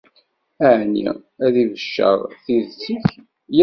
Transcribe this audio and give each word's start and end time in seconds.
Ɛni 0.79 1.03
ad 1.45 1.55
ibecceṛ 1.63 2.19
tidet-ik? 2.43 3.07